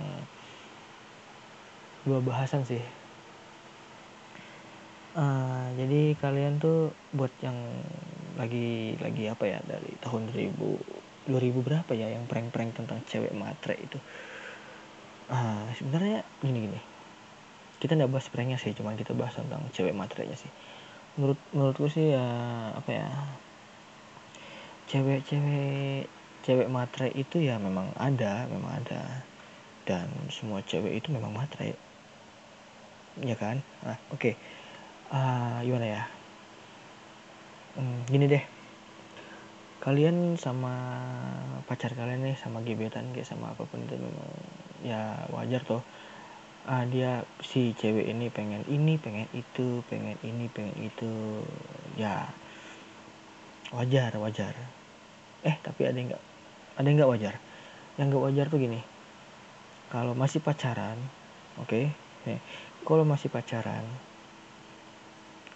dua 2.08 2.24
bahasan 2.24 2.64
sih. 2.64 2.84
Uh, 5.18 5.74
jadi 5.76 6.14
kalian 6.22 6.62
tuh 6.62 6.94
buat 7.10 7.34
yang 7.42 7.58
lagi 8.38 8.94
lagi 9.02 9.26
apa 9.26 9.50
ya 9.50 9.60
dari 9.66 9.98
tahun 9.98 10.30
2000 10.30 11.28
2000 11.28 11.68
berapa 11.68 11.92
ya 11.98 12.08
yang 12.14 12.30
prank-prank 12.30 12.78
tentang 12.78 13.02
cewek 13.10 13.34
matre 13.34 13.76
itu 13.76 13.98
uh, 15.32 15.68
sebenarnya 15.76 16.24
gini 16.44 16.60
gini. 16.70 16.80
Kita 17.78 17.94
nggak 17.94 18.10
bahas 18.10 18.28
pranknya 18.34 18.58
sih 18.58 18.74
cuman 18.74 18.98
kita 18.98 19.14
bahas 19.14 19.38
tentang 19.38 19.62
cewek 19.72 19.94
matrenya 19.94 20.34
sih. 20.34 20.50
Menurut 21.18 21.40
menurutku 21.54 21.90
sih 21.90 22.14
ya 22.14 22.26
apa 22.74 22.90
ya 22.90 23.08
cewek-cewek 24.88 26.08
cewek 26.48 26.70
matre 26.72 27.12
itu 27.12 27.44
ya 27.44 27.60
memang 27.60 27.92
ada 28.00 28.48
memang 28.50 28.82
ada. 28.84 29.24
Dan 29.88 30.12
semua 30.28 30.60
cewek 30.68 31.00
itu 31.00 31.16
memang 31.16 31.32
matre. 31.32 31.80
Ya 33.24 33.40
kan? 33.40 33.64
Nah, 33.88 33.98
oke. 34.12 34.20
Okay. 34.20 34.34
uh, 35.16 35.64
gimana 35.64 35.88
ya? 35.88 36.04
Hmm, 37.80 38.04
gini 38.10 38.28
deh. 38.28 38.44
Kalian 39.80 40.36
sama 40.36 40.76
pacar 41.70 41.96
kalian 41.96 42.26
nih 42.26 42.36
sama 42.36 42.60
gebetan 42.66 43.16
kayak 43.16 43.30
sama 43.30 43.56
apa 43.56 43.64
pun 43.64 43.80
itu 43.86 43.96
memang 43.96 44.32
ya 44.84 45.26
wajar 45.34 45.62
tuh 45.64 45.82
uh, 46.70 46.84
dia 46.90 47.24
si 47.42 47.74
cewek 47.78 48.10
ini 48.10 48.30
pengen 48.30 48.66
ini 48.70 48.98
pengen 48.98 49.26
itu 49.34 49.82
pengen 49.88 50.18
ini 50.26 50.46
pengen 50.52 50.78
itu. 50.82 51.42
Ya 51.98 52.30
wajar 53.74 54.14
wajar. 54.20 54.54
Eh 55.46 55.56
tapi 55.62 55.88
ada 55.88 55.98
yang 55.98 56.14
nggak 56.14 56.24
ada 56.78 56.86
yang 56.86 56.98
nggak 57.02 57.12
wajar? 57.12 57.34
Yang 57.98 58.06
nggak 58.14 58.26
wajar 58.30 58.46
tuh 58.50 58.60
gini. 58.62 58.82
Kalau 59.88 60.12
masih 60.14 60.44
pacaran 60.44 61.00
oke 61.58 61.90
okay? 62.26 62.38
kalau 62.86 63.02
masih 63.02 63.34
pacaran 63.34 63.82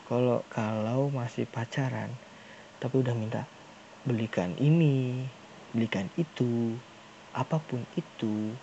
kalau 0.09 0.41
kalau 0.49 1.13
masih 1.13 1.45
pacaran 1.45 2.09
tapi 2.81 3.05
udah 3.05 3.13
minta 3.13 3.45
belikan 4.01 4.57
ini 4.57 5.29
belikan 5.71 6.09
itu 6.17 6.73
apa 7.37 7.61
pun 7.61 7.85
itu 7.93 8.57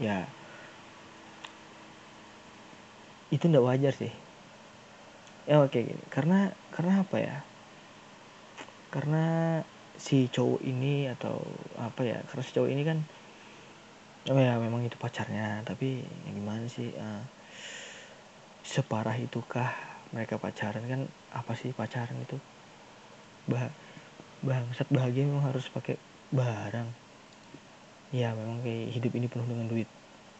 ya. 0.00 0.28
Itu 3.32 3.48
nggak 3.50 3.66
wajar 3.66 3.92
sih. 3.96 4.12
Ya 5.46 5.62
oke 5.62 5.70
okay. 5.70 5.94
karena 6.10 6.50
karena 6.74 7.06
apa 7.06 7.16
ya? 7.22 7.36
Karena 8.90 9.24
si 9.96 10.26
cowok 10.30 10.60
ini 10.66 11.08
atau 11.10 11.42
apa 11.78 12.02
ya? 12.02 12.18
Karena 12.26 12.42
si 12.42 12.50
cowok 12.54 12.70
ini 12.70 12.82
kan 12.82 12.98
oh 14.30 14.40
ya 14.42 14.58
memang 14.58 14.82
itu 14.86 14.98
pacarnya. 14.98 15.62
Tapi 15.62 16.02
ya 16.02 16.30
gimana 16.34 16.66
sih 16.66 16.90
uh, 16.98 17.22
separah 18.66 19.16
itukah 19.22 19.70
mereka 20.10 20.38
pacaran? 20.38 20.82
Kan 20.86 21.00
apa 21.30 21.52
sih 21.54 21.70
pacaran 21.70 22.18
itu? 22.22 22.38
Bah 23.46 23.70
bangsat 24.42 24.86
bahagia 24.92 25.24
memang 25.24 25.48
harus 25.48 25.66
pakai 25.72 25.96
barang 26.30 27.05
ya 28.16 28.32
memang 28.32 28.64
kayak 28.64 28.96
hidup 28.96 29.12
ini 29.12 29.28
penuh 29.28 29.44
dengan 29.44 29.68
duit 29.68 29.88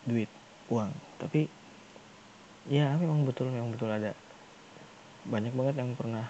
duit 0.08 0.30
uang. 0.72 0.88
Tapi 1.20 1.44
ya 2.72 2.96
memang 2.96 3.28
betul 3.28 3.52
memang 3.52 3.76
betul. 3.76 3.92
Ada 3.92 4.16
banyak 5.28 5.52
banget 5.52 5.74
yang 5.76 5.92
pernah 5.92 6.26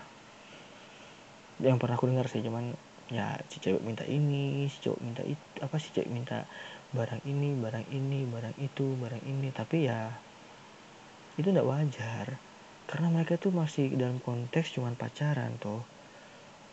yang 1.62 1.78
pernah 1.78 1.94
aku 1.94 2.10
dengar 2.10 2.26
sih. 2.26 2.42
Cuman 2.42 2.74
ya 3.06 3.38
si 3.46 3.62
cewek 3.62 3.86
minta 3.86 4.02
ini 4.02 4.66
si 4.66 4.82
cowok 4.82 4.98
minta 4.98 5.22
itu 5.22 5.38
apa 5.62 5.78
si 5.78 5.94
cewek 5.94 6.10
minta 6.10 6.42
barang 6.90 7.22
ini 7.22 7.54
barang 7.54 7.86
ini 7.94 8.26
barang 8.26 8.56
itu 8.58 8.98
barang 8.98 9.22
ini. 9.22 9.48
Tapi 9.54 9.76
ya 9.86 10.10
itu 11.38 11.46
tidak 11.54 11.68
wajar. 11.70 12.26
Karena 12.86 13.10
mereka 13.10 13.38
tuh 13.38 13.54
masih 13.54 13.94
dalam 13.94 14.18
konteks 14.18 14.74
cuman 14.74 14.98
pacaran 14.98 15.58
tuh 15.62 15.82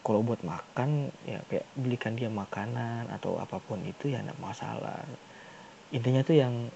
kalau 0.03 0.19
buat 0.19 0.43
makan 0.43 1.15
ya 1.23 1.39
kayak 1.47 1.63
belikan 1.79 2.19
dia 2.19 2.27
makanan 2.27 3.07
atau 3.07 3.39
apa 3.39 3.63
pun 3.63 3.79
itu 3.87 4.11
ya 4.11 4.19
tidak 4.19 4.35
masalah. 4.43 4.99
Intinya 5.95 6.21
tuh 6.27 6.35
yang 6.35 6.67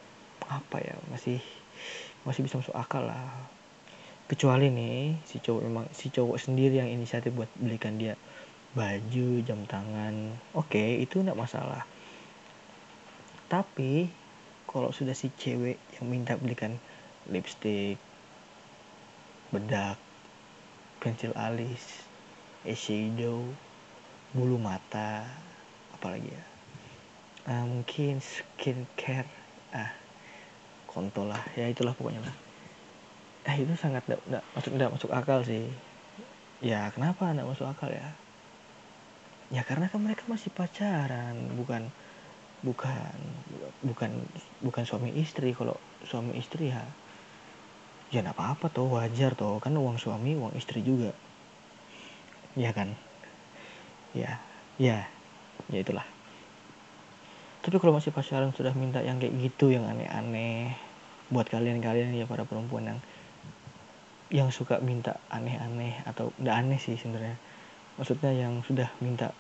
apa 0.48 0.80
ya 0.80 0.96
masih 1.12 1.44
masih 2.24 2.48
bisa 2.48 2.64
masuk 2.64 2.72
akal 2.72 3.04
lah. 3.04 3.52
Kecuali 4.32 4.72
nih 4.72 5.20
si 5.28 5.44
cowok 5.44 5.62
memang 5.64 5.86
si 5.92 6.08
cowok 6.08 6.40
sendiri 6.40 6.80
yang 6.80 6.88
inisiatif 6.88 7.36
buat 7.36 7.52
belikan 7.60 8.00
dia 8.00 8.16
baju 8.72 9.44
jam 9.44 9.68
tangan. 9.68 10.40
Oke 10.56 10.80
okay, 10.80 10.90
itu 11.04 11.20
tidak 11.20 11.36
masalah. 11.36 11.84
Tapi 13.52 14.08
kalau 14.72 14.96
sudah 14.96 15.16
si 15.16 15.32
cewek 15.36 15.80
yang 16.00 16.08
minta 16.08 16.40
belikan 16.40 16.80
lipstick 17.28 18.00
bedak 19.52 20.00
pensil 21.00 21.32
alis 21.36 22.07
eyeshadow 22.68 23.40
bulu 24.36 24.60
mata 24.60 25.24
apalagi 25.96 26.36
ya? 26.36 26.44
Uh, 27.48 27.64
mungkin 27.64 28.20
skincare 28.20 29.32
ah 29.72 29.96
kontol 30.86 31.32
lah. 31.32 31.42
Ya 31.56 31.72
itulah 31.72 31.96
pokoknya 31.96 32.28
lah. 32.28 32.36
Eh 33.48 33.64
itu 33.64 33.72
sangat 33.80 34.04
tidak 34.04 34.44
masuk 34.52 34.72
tidak 34.76 34.92
masuk 34.92 35.12
akal 35.16 35.40
sih. 35.48 35.72
Ya 36.60 36.92
kenapa 36.92 37.32
tidak 37.32 37.48
masuk 37.48 37.72
akal 37.72 37.88
ya? 37.88 38.12
Ya 39.48 39.64
karena 39.64 39.88
kan 39.88 40.04
mereka 40.04 40.28
masih 40.28 40.52
pacaran 40.52 41.56
bukan 41.56 41.88
bukan 42.68 43.16
bukan 43.80 44.12
bukan 44.60 44.84
suami 44.84 45.16
istri. 45.16 45.56
Kalau 45.56 45.80
suami 46.04 46.36
istri 46.36 46.76
ya 46.76 46.84
ya 48.12 48.24
nggak 48.24 48.40
apa-apa 48.40 48.72
tuh 48.72 48.88
wajar 48.88 49.36
tuh 49.36 49.60
kan 49.60 49.76
uang 49.76 50.00
suami 50.00 50.36
uang 50.40 50.56
istri 50.56 50.80
juga 50.80 51.12
ya 52.58 52.74
kan? 52.74 52.90
Ya 54.18 54.42
ya 54.82 55.06
ya 55.70 55.80
itulah. 55.80 56.04
Tapi 57.62 57.78
kalau 57.78 57.94
masih 57.94 58.10
pacaran 58.10 58.50
sudah 58.56 58.74
minta 58.74 59.04
yang 59.06 59.22
kayak 59.22 59.38
gitu 59.38 59.70
yang 59.70 59.86
aneh-aneh 59.86 60.74
buat 61.30 61.46
kalian-kalian 61.52 62.16
ya 62.16 62.26
para 62.26 62.48
perempuan 62.48 62.96
yang 62.96 63.00
yang 64.28 64.50
suka 64.52 64.80
minta 64.82 65.20
aneh-aneh 65.30 66.02
atau 66.08 66.34
udah 66.42 66.54
aneh 66.58 66.82
sih 66.82 66.98
sebenarnya. 66.98 67.38
Maksudnya 68.02 68.32
yang 68.34 68.64
sudah 68.66 68.90
minta 69.04 69.36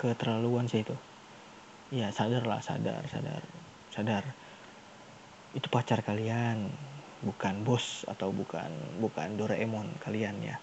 keterlaluan 0.00 0.66
sih 0.66 0.82
itu. 0.82 0.96
Ya 1.92 2.10
sadar 2.10 2.42
lah 2.48 2.58
sadar 2.64 3.04
sadar 3.06 3.44
sadar. 3.92 4.24
Itu 5.52 5.68
pacar 5.68 6.00
kalian 6.00 6.72
bukan 7.22 7.62
bos 7.62 8.02
atau 8.10 8.34
bukan 8.34 8.98
bukan 8.98 9.38
Doraemon 9.38 9.94
kalian 10.02 10.42
ya 10.42 10.58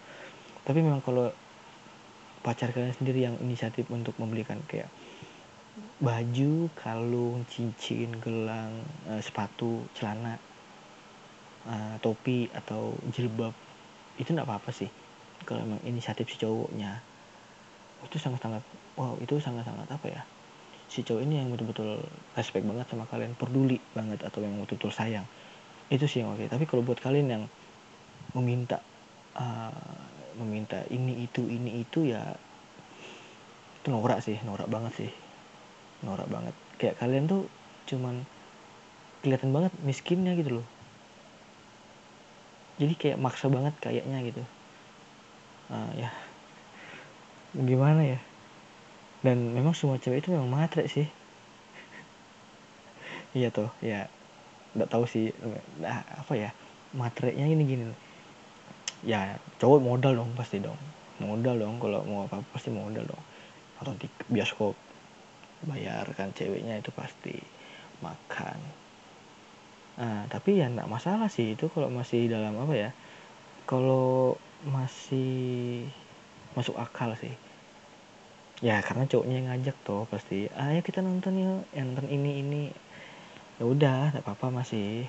tapi 0.70 0.86
memang 0.86 1.02
kalau 1.02 1.34
pacar 2.46 2.70
kalian 2.70 2.94
sendiri 2.94 3.26
yang 3.26 3.42
inisiatif 3.42 3.90
untuk 3.90 4.14
membelikan 4.22 4.62
kayak 4.70 4.86
baju 5.98 6.70
kalung 6.78 7.42
cincin 7.50 8.14
gelang 8.22 8.86
eh, 9.10 9.18
sepatu 9.18 9.82
celana 9.98 10.38
uh, 11.66 11.96
topi 12.00 12.48
atau 12.54 12.94
jilbab 13.10 13.52
itu 14.22 14.30
nggak 14.30 14.46
apa-apa 14.46 14.70
sih. 14.70 14.88
Kalau 15.44 15.66
memang 15.66 15.82
inisiatif 15.88 16.30
si 16.30 16.38
cowoknya 16.38 17.02
itu 18.06 18.16
sangat-sangat 18.22 18.64
wow 18.96 19.18
itu 19.20 19.42
sangat-sangat 19.42 19.90
apa 19.92 20.08
ya 20.08 20.22
si 20.88 21.04
cowok 21.04 21.22
ini 21.26 21.44
yang 21.44 21.52
betul-betul 21.52 22.00
respect 22.38 22.64
banget 22.64 22.88
sama 22.88 23.04
kalian 23.12 23.36
peduli 23.36 23.82
banget 23.92 24.22
atau 24.22 24.40
yang 24.46 24.54
betul-betul 24.62 24.94
sayang. 24.94 25.26
Itu 25.90 26.06
sih 26.06 26.22
yang 26.22 26.38
oke. 26.38 26.46
Tapi 26.46 26.64
kalau 26.70 26.86
buat 26.86 27.02
kalian 27.02 27.28
yang 27.28 27.44
meminta 28.38 28.80
uh, 29.34 30.19
meminta 30.40 30.88
ini 30.88 31.28
itu 31.28 31.44
ini 31.44 31.84
itu 31.84 32.08
ya 32.08 32.36
itu 33.80 33.88
norak 33.92 34.20
sih 34.24 34.40
norak 34.44 34.68
banget 34.72 34.94
sih. 34.96 35.12
Norak 36.04 36.28
banget. 36.32 36.56
Kayak 36.80 37.00
kalian 37.00 37.28
tuh 37.28 37.48
cuman 37.88 38.24
kelihatan 39.20 39.52
banget 39.52 39.72
miskinnya 39.84 40.36
gitu 40.40 40.64
loh. 40.64 40.68
Jadi 42.80 42.94
kayak 42.96 43.20
maksa 43.20 43.52
banget 43.52 43.76
kayaknya 43.84 44.24
gitu. 44.24 44.44
Uh, 45.68 45.92
ya. 46.00 46.12
Gimana 47.56 48.16
ya? 48.16 48.20
Dan 49.20 49.52
memang 49.52 49.76
semua 49.76 50.00
cewek 50.00 50.24
itu 50.24 50.32
memang 50.32 50.48
matre 50.48 50.88
sih. 50.88 51.08
Iya 53.36 53.52
tuh 53.52 53.70
ya. 53.84 54.08
Nggak 54.74 54.90
tahu 54.90 55.04
sih 55.06 55.36
nah, 55.78 56.02
apa 56.18 56.34
ya? 56.34 56.50
Matrenya 56.96 57.46
ini 57.46 57.64
gini 57.68 58.09
ya 59.04 59.40
cowok 59.60 59.80
modal 59.80 60.14
dong 60.20 60.32
pasti 60.36 60.60
dong 60.60 60.80
modal 61.20 61.56
dong 61.60 61.76
kalau 61.84 62.04
mau 62.08 62.28
apa, 62.28 62.44
pasti 62.52 62.70
modal 62.72 63.04
dong 63.08 63.24
atau 63.80 63.94
di 63.96 64.08
bioskop 64.28 64.76
bayarkan 65.64 66.32
ceweknya 66.36 66.80
itu 66.80 66.92
pasti 66.92 67.36
makan 68.04 68.60
Nah, 70.00 70.24
tapi 70.32 70.56
ya 70.56 70.72
enggak 70.72 70.88
masalah 70.88 71.28
sih 71.28 71.60
itu 71.60 71.68
kalau 71.68 71.92
masih 71.92 72.32
dalam 72.32 72.56
apa 72.56 72.72
ya, 72.72 72.90
kalau 73.68 74.40
masih 74.64 75.92
masuk 76.56 76.76
akal 76.80 77.12
sih. 77.20 77.36
Ya 78.64 78.80
karena 78.84 79.04
cowoknya 79.12 79.36
yang 79.40 79.48
ngajak 79.52 79.76
tuh 79.88 80.04
pasti, 80.12 80.48
"Ayo 80.56 80.80
kita 80.88 81.00
nonton 81.04 81.36
yuk, 81.40 81.62
yang 81.76 81.92
nonton 81.92 82.08
ini 82.12 82.32
ini." 82.44 82.64
Ya 83.60 83.64
udah, 83.68 84.16
enggak 84.16 84.24
apa-apa 84.24 84.64
masih. 84.64 85.08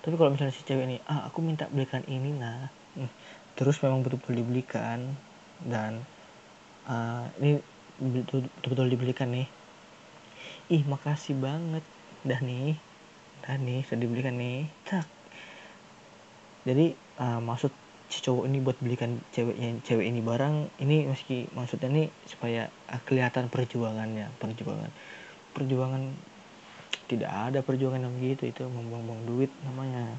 Tapi 0.00 0.14
kalau 0.16 0.32
misalnya 0.32 0.54
si 0.56 0.64
cewek 0.64 0.84
ini, 0.88 0.96
"Ah, 1.08 1.28
aku 1.28 1.44
minta 1.44 1.68
belikan 1.68 2.04
ini 2.08 2.32
nah." 2.32 2.68
Hmm, 2.96 3.10
terus 3.54 3.78
memang 3.84 4.00
betul-betul 4.00 4.40
dibelikan 4.40 5.14
dan 5.64 6.02
uh, 6.88 7.28
ini 7.38 7.60
betul-betul 8.00 8.88
dibelikan 8.88 9.28
nih. 9.30 9.48
Ih, 10.72 10.82
makasih 10.88 11.36
banget. 11.36 11.84
Dah 12.24 12.40
nih 12.40 12.76
Nah 13.46 13.56
nih 13.56 13.80
sudah 13.88 14.00
dibelikan 14.04 14.36
nih 14.36 14.68
tak 14.84 15.06
jadi 16.68 16.92
uh, 17.16 17.40
maksud 17.40 17.72
si 18.12 18.20
cowok 18.20 18.44
ini 18.52 18.58
buat 18.60 18.76
belikan 18.84 19.16
ceweknya 19.32 19.80
cewek 19.80 20.04
ini 20.04 20.20
barang 20.20 20.68
ini 20.84 21.08
meski 21.08 21.48
maksudnya 21.56 21.88
nih 21.88 22.06
supaya 22.28 22.68
uh, 22.92 23.00
kelihatan 23.08 23.48
perjuangannya 23.48 24.28
perjuangan 24.36 24.92
perjuangan 25.56 26.02
tidak 27.10 27.26
ada 27.26 27.58
perjuangan 27.66 28.06
yang 28.06 28.14
begitu 28.22 28.54
itu 28.54 28.62
membuang-buang 28.62 29.26
duit 29.26 29.50
namanya. 29.66 30.14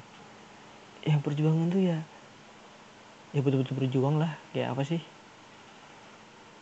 Yang 1.00 1.24
perjuangan 1.24 1.72
tuh 1.72 1.80
ya 1.80 1.98
ya 3.32 3.40
betul-betul 3.40 3.80
berjuang 3.80 4.20
lah 4.20 4.36
kayak 4.52 4.76
apa 4.76 4.84
sih? 4.84 5.00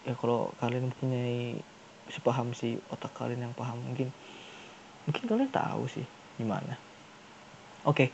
Ya 0.07 0.15
kalau 0.15 0.55
kalian 0.63 0.87
mempunyai 0.87 1.59
sepaham 2.07 2.55
sih 2.55 2.79
otak 2.95 3.11
kalian 3.19 3.51
yang 3.51 3.55
paham 3.59 3.83
mungkin 3.83 4.15
mungkin 5.11 5.25
kalian 5.27 5.51
tahu 5.51 5.91
sih 5.91 6.07
gimana. 6.39 6.79
Oke 7.83 8.07
okay. 8.07 8.09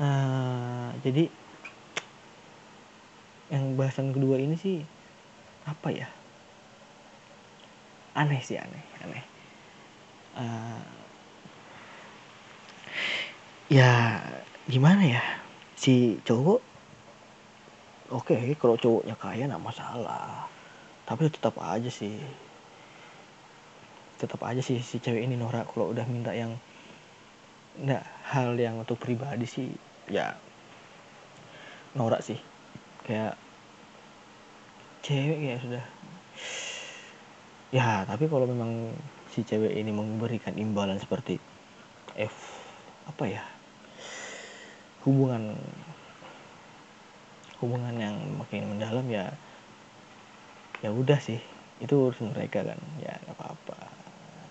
uh, 0.00 0.08
eh, 0.08 0.88
jadi 1.04 1.24
yang 3.52 3.76
bahasan 3.76 4.16
kedua 4.16 4.40
ini 4.40 4.56
sih 4.56 4.80
apa 5.68 5.92
ya? 5.92 6.08
Aneh 8.16 8.40
sih 8.40 8.56
aneh 8.56 8.84
aneh. 9.04 9.24
Uh, 10.40 10.99
ya 13.70 14.18
gimana 14.66 15.06
ya? 15.06 15.22
Si 15.78 16.18
cowok 16.26 16.60
oke 18.10 18.34
okay, 18.34 18.58
kalau 18.58 18.74
cowoknya 18.74 19.14
kaya 19.14 19.46
nggak 19.46 19.62
masalah. 19.62 20.50
Tapi 21.06 21.30
tetap 21.30 21.54
aja 21.62 21.86
sih. 21.86 22.18
Tetap 24.18 24.42
aja 24.42 24.58
sih 24.58 24.82
si 24.82 24.98
cewek 24.98 25.22
ini 25.22 25.38
norak 25.38 25.70
kalau 25.70 25.94
udah 25.94 26.02
minta 26.10 26.34
yang 26.34 26.58
nggak 27.78 28.02
hal 28.26 28.58
yang 28.58 28.82
untuk 28.82 28.98
pribadi 28.98 29.46
sih 29.46 29.70
ya 30.10 30.34
norak 31.94 32.26
sih. 32.26 32.42
Kayak 33.06 33.38
cewek 35.06 35.38
ya 35.38 35.56
sudah. 35.62 35.84
Ya 37.70 38.02
tapi 38.02 38.26
kalau 38.26 38.50
memang 38.50 38.90
si 39.30 39.46
cewek 39.46 39.78
ini 39.78 39.94
memberikan 39.94 40.58
imbalan 40.58 40.98
seperti 40.98 41.38
F 42.18 42.58
apa 43.06 43.24
ya 43.26 43.42
hubungan 45.04 45.56
hubungan 47.60 47.94
yang 48.00 48.16
makin 48.40 48.68
mendalam 48.68 49.06
ya 49.08 49.32
ya 50.80 50.90
udah 50.92 51.20
sih. 51.20 51.40
Itu 51.80 52.08
urusan 52.08 52.32
mereka 52.36 52.64
kan. 52.64 52.80
Ya 53.00 53.16
apa-apa. 53.28 53.76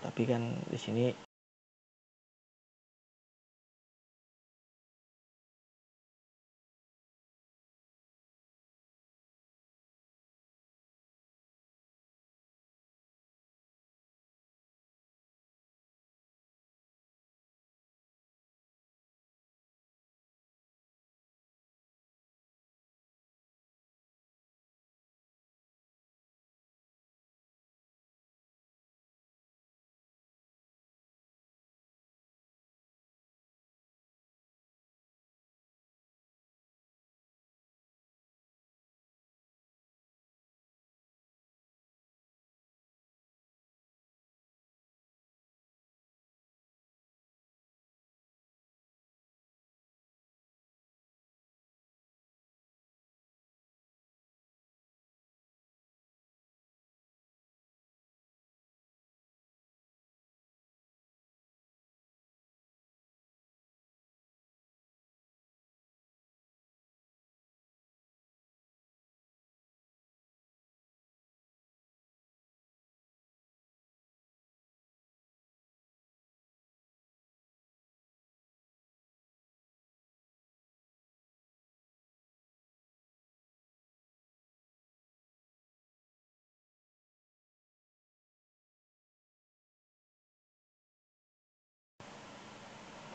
Tapi 0.02 0.22
kan 0.26 0.42
di 0.70 0.78
sini 0.78 1.04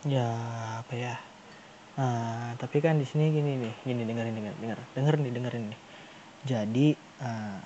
ya 0.05 0.27
apa 0.85 0.93
ya? 0.93 1.15
Nah, 1.95 2.53
tapi 2.61 2.83
kan 2.83 3.01
di 3.01 3.07
sini 3.07 3.31
gini 3.33 3.57
nih 3.57 3.73
gini 3.87 4.01
dengerin 4.05 4.35
dengerin 4.35 4.59
denger 4.61 4.79
denger 4.93 5.15
nih 5.17 5.31
dengerin 5.33 5.63
nih. 5.73 5.81
Jadi 6.45 6.87
uh, 7.23 7.59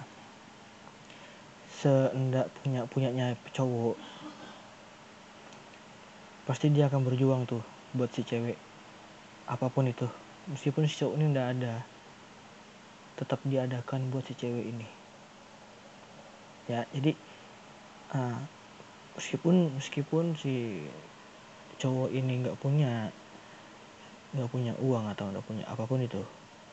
seendak 1.67 2.47
punya 2.61 2.87
punyanya 2.87 3.35
cowok 3.51 3.95
pasti 6.47 6.71
dia 6.73 6.89
akan 6.89 7.05
berjuang 7.05 7.43
tuh 7.49 7.61
buat 7.91 8.09
si 8.13 8.23
cewek. 8.23 8.55
Apa 9.49 9.67
pun 9.67 9.89
itu 9.89 10.07
meskipun 10.47 10.85
si 10.85 10.95
cowok 11.01 11.15
ini 11.19 11.25
udah 11.35 11.45
ada 11.51 11.73
tetap 13.19 13.43
diadakan 13.43 14.13
buat 14.13 14.23
si 14.29 14.37
cewek 14.37 14.63
ini. 14.63 14.87
Ya 16.69 16.85
jadi 16.93 17.17
uh, 18.13 18.39
meskipun 19.17 19.75
meskipun 19.75 20.37
si 20.37 20.85
cowok 21.79 22.11
ini 22.11 22.43
nggak 22.43 22.59
punya 22.59 23.09
nggak 24.35 24.49
punya 24.51 24.75
uang 24.77 25.09
atau 25.09 25.31
nggak 25.31 25.45
punya 25.47 25.63
apa 25.65 25.87
pun 25.89 26.03
itu 26.03 26.21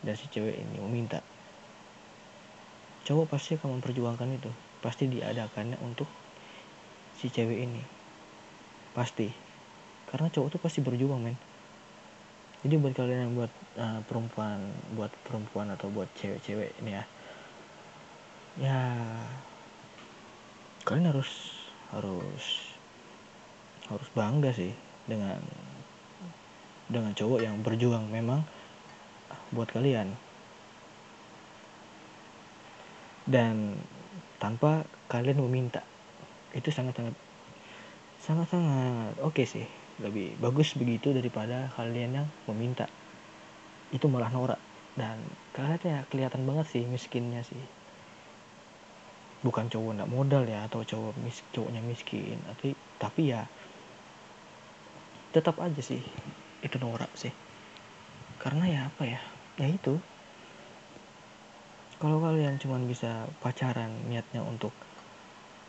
dan 0.05 0.13
si 0.19 0.29
cewek 0.29 0.61
ini 0.61 0.77
meminta 0.83 1.25
cowok 3.07 3.31
pasti 3.31 3.55
akan 3.55 3.79
memperjuangkan 3.79 4.29
itu. 4.35 4.51
Pasti 4.83 5.07
diadakannya 5.07 5.79
untuk 5.79 6.11
si 7.15 7.31
cewek 7.31 7.63
ini. 7.63 7.83
Pasti. 8.91 9.31
Karena 10.11 10.27
cowok 10.27 10.59
tuh 10.59 10.61
pasti 10.61 10.83
berjuang 10.83 11.23
men. 11.23 11.39
Jadi 12.67 12.75
buat 12.83 12.99
kalian 12.99 13.31
yang 13.31 13.35
buat 13.39 13.53
uh, 13.79 14.03
perempuan 14.11 14.59
buat 14.99 15.15
perempuan 15.23 15.71
atau 15.71 15.87
buat 15.87 16.11
cewek-cewek 16.19 16.83
ini 16.83 16.99
ya 16.99 17.05
ya 18.57 18.81
kalian 20.89 21.13
harus 21.13 21.53
harus 21.93 22.75
harus 23.87 24.09
bangga 24.17 24.51
sih 24.57 24.73
dengan 25.07 25.39
dengan 26.87 27.11
cowok 27.15 27.43
yang 27.43 27.59
berjuang 27.63 28.07
memang 28.11 28.47
buat 29.51 29.71
kalian. 29.71 30.15
Dan 33.27 33.75
tanpa 34.39 34.87
kalian 35.11 35.43
meminta 35.43 35.83
itu 36.55 36.71
sangat-sangat 36.71 37.15
sangat-sangat 38.23 39.19
oke 39.19 39.35
okay 39.35 39.47
sih. 39.47 39.67
Lebih 39.99 40.37
bagus 40.39 40.77
begitu 40.77 41.11
daripada 41.11 41.73
kalian 41.75 42.23
yang 42.23 42.29
meminta. 42.47 42.87
Itu 43.91 44.07
malah 44.07 44.31
norak. 44.31 44.61
Dan 44.95 45.19
kalian 45.57 45.83
ya 45.83 45.99
kelihatan 46.07 46.47
banget 46.47 46.71
sih 46.71 46.83
miskinnya 46.87 47.43
sih. 47.43 47.59
Bukan 49.43 49.69
cowok 49.69 50.01
nggak 50.01 50.13
modal 50.13 50.47
ya 50.47 50.71
atau 50.71 50.87
cowok 50.87 51.19
mis 51.19 51.43
cowoknya 51.51 51.83
miskin. 51.83 52.39
Tapi 52.47 52.79
tapi 53.03 53.35
ya 53.35 53.45
tetap 55.37 55.61
aja 55.61 55.85
sih 55.85 56.01
itu 56.65 56.77
norak 56.81 57.13
sih. 57.13 57.33
Karena 58.41 58.65
ya 58.65 58.81
apa 58.89 59.05
ya? 59.05 59.21
Ya 59.61 59.69
itu. 59.69 60.01
Kalau 62.01 62.25
kalian 62.25 62.57
cuma 62.57 62.81
bisa 62.81 63.29
pacaran 63.45 63.93
niatnya 64.09 64.41
untuk 64.41 64.73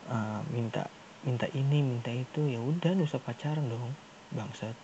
uh, 0.07 0.39
minta 0.51 0.87
minta 1.27 1.51
ini 1.51 1.83
minta 1.83 2.11
itu 2.11 2.47
ya 2.47 2.59
udah 2.63 2.95
nggak 2.95 3.11
usah 3.11 3.19
pacaran 3.19 3.67
dong 3.67 3.91
bangsat. 4.31 4.75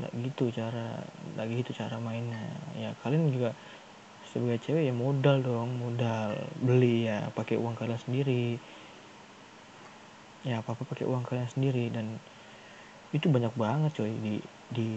Nggak 0.00 0.12
gitu 0.24 0.44
cara 0.56 1.04
lagi 1.36 1.60
gitu 1.60 1.76
cara 1.76 2.00
mainnya. 2.00 2.40
Ya 2.76 2.96
kalian 3.04 3.28
juga 3.28 3.52
sebagai 4.32 4.64
cewek 4.64 4.88
ya 4.88 4.94
modal 4.96 5.44
dong 5.44 5.76
modal 5.76 6.36
beli 6.60 7.08
ya 7.08 7.28
pakai 7.36 7.60
uang 7.60 7.76
kalian 7.76 8.00
sendiri. 8.00 8.56
Ya 10.44 10.60
apa 10.60 10.72
apa 10.76 10.84
pakai 10.88 11.04
uang 11.08 11.24
kalian 11.24 11.48
sendiri 11.48 11.88
dan 11.88 12.20
itu 13.14 13.26
banyak 13.30 13.54
banget 13.54 13.90
coy. 13.94 14.10
Di 14.10 14.34
di 14.72 14.88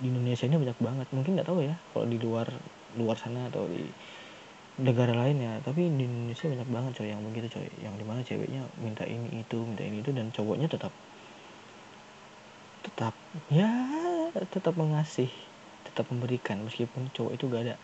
di 0.00 0.06
Indonesia 0.08 0.44
ini 0.48 0.56
banyak 0.60 0.78
banget. 0.80 1.06
Mungkin 1.12 1.36
nggak 1.36 1.48
tahu 1.48 1.60
ya 1.64 1.74
kalau 1.92 2.06
di 2.08 2.18
luar 2.20 2.46
luar 2.94 3.16
sana 3.18 3.48
atau 3.50 3.66
di 3.68 3.84
negara 4.80 5.12
lain 5.12 5.40
ya. 5.40 5.52
Tapi 5.60 5.88
di 5.92 6.04
Indonesia 6.04 6.46
banyak 6.48 6.68
banget 6.70 6.92
coy 7.00 7.08
yang 7.10 7.22
begitu 7.24 7.46
coy. 7.58 7.68
Yang 7.82 7.94
di 8.00 8.04
mana 8.04 8.20
ceweknya 8.24 8.62
minta 8.80 9.04
ini 9.04 9.28
itu 9.42 9.58
minta 9.64 9.82
ini 9.84 9.98
itu 10.00 10.10
dan 10.14 10.30
cowoknya 10.30 10.68
tetap 10.70 10.92
tetap 12.84 13.16
ya 13.48 13.68
tetap 14.52 14.74
mengasih 14.76 15.28
tetap 15.88 16.08
memberikan. 16.08 16.64
Meskipun 16.64 17.10
cowok 17.12 17.32
itu 17.36 17.44
gak 17.50 17.62
ada 17.68 17.76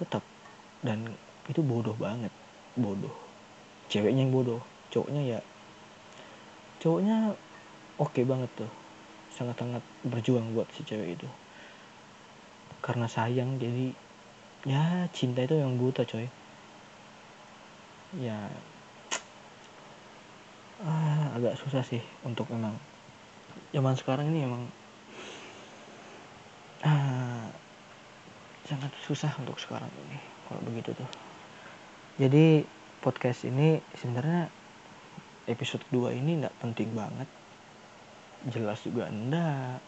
tetap. 0.00 0.22
Dan 0.84 1.16
itu 1.48 1.64
bodoh 1.64 1.96
banget 1.96 2.30
bodoh. 2.76 3.12
Ceweknya 3.86 4.26
yang 4.26 4.34
bodoh 4.34 4.60
cowoknya 4.90 5.22
ya 5.36 5.40
cowoknya 6.80 7.34
oke 7.96 8.12
okay 8.12 8.24
banget 8.24 8.50
tuh. 8.56 8.70
Sangat-sangat 9.32 9.84
berjuang 10.04 10.52
buat 10.56 10.68
si 10.72 10.84
cewek 10.84 11.20
itu. 11.20 11.28
Karena 12.80 13.08
sayang 13.08 13.60
jadi 13.60 13.92
ya 14.64 15.06
cinta 15.12 15.44
itu 15.44 15.56
yang 15.56 15.76
buta 15.76 16.04
coy. 16.04 16.28
Ya 18.16 18.48
ah, 20.84 21.32
agak 21.36 21.56
susah 21.56 21.80
sih 21.80 22.00
untuk 22.24 22.48
memang 22.52 22.76
zaman 23.72 23.96
sekarang 23.96 24.28
ini 24.32 24.44
emang 24.44 24.62
ah, 26.84 27.48
sangat 28.68 28.92
susah 29.04 29.32
untuk 29.40 29.56
sekarang 29.56 29.88
ini 30.08 30.18
kalau 30.48 30.60
begitu 30.64 30.92
tuh. 30.92 31.10
Jadi 32.16 32.64
podcast 33.04 33.44
ini 33.44 33.80
sebenarnya 33.96 34.48
episode 35.46 35.84
2 35.92 36.16
ini 36.16 36.42
nggak 36.42 36.56
penting 36.58 36.90
banget 36.96 37.28
jelas 38.52 38.78
juga 38.84 39.08
enggak 39.08 39.80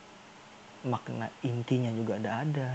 makna 0.87 1.27
intinya 1.43 1.91
juga 1.91 2.17
ada 2.23 2.31
ada. 2.47 2.71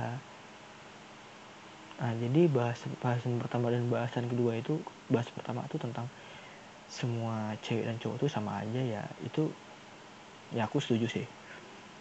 Nah 2.03 2.13
jadi 2.19 2.51
bahas 2.51 2.79
bahasan 2.99 3.39
pertama 3.39 3.71
dan 3.71 3.87
bahasan 3.87 4.27
kedua 4.27 4.59
itu 4.59 4.81
bahas 5.07 5.29
pertama 5.31 5.63
itu 5.63 5.79
tentang 5.79 6.11
semua 6.91 7.55
cewek 7.63 7.87
dan 7.87 7.95
cowok 7.97 8.17
itu 8.19 8.27
sama 8.27 8.59
aja 8.59 8.81
ya. 8.81 9.03
Itu 9.23 9.47
ya 10.51 10.67
aku 10.67 10.83
setuju 10.83 11.07
sih. 11.07 11.27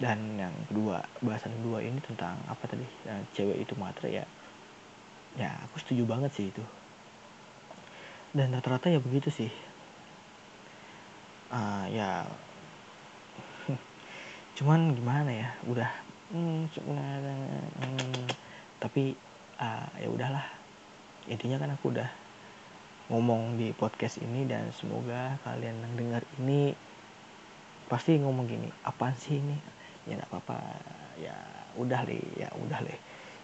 Dan 0.02 0.18
yang 0.34 0.54
kedua 0.66 1.06
bahasan 1.22 1.54
kedua 1.62 1.78
ini 1.86 2.02
tentang 2.02 2.34
apa 2.50 2.66
tadi? 2.66 2.86
Yang 3.06 3.20
cewek 3.38 3.58
itu 3.62 3.74
matre 3.78 4.10
ya. 4.10 4.26
Ya 5.38 5.54
aku 5.70 5.78
setuju 5.78 6.02
banget 6.02 6.34
sih 6.34 6.50
itu. 6.50 6.64
Dan 8.34 8.50
rata-rata 8.50 8.90
ya 8.90 8.98
begitu 8.98 9.30
sih. 9.30 9.52
Uh, 11.52 11.84
ya 11.92 12.24
cuman 14.52 14.92
gimana 14.92 15.30
ya 15.32 15.48
udah 15.64 15.90
hmm, 16.32 16.68
hmm, 16.76 18.26
tapi 18.82 19.16
uh, 19.60 19.88
ya 19.96 20.08
udahlah. 20.08 20.46
Intinya 21.30 21.56
kan 21.62 21.70
aku 21.72 21.94
udah 21.94 22.10
ngomong 23.12 23.60
di 23.60 23.70
podcast 23.76 24.18
ini 24.18 24.48
dan 24.48 24.72
semoga 24.74 25.38
kalian 25.46 25.78
yang 25.78 25.94
dengar 25.94 26.22
ini 26.40 26.74
pasti 27.86 28.16
ngomong 28.18 28.48
gini 28.48 28.68
apa 28.82 29.14
sih 29.16 29.38
ini? 29.38 29.56
Ya 30.08 30.18
nggak 30.18 30.30
apa-apa. 30.34 30.58
Ya 31.20 31.36
udah 31.76 32.00
deh 32.04 32.20
ya 32.36 32.48
udah 32.60 32.80
deh 32.84 32.98